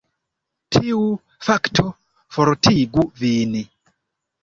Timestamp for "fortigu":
2.39-3.09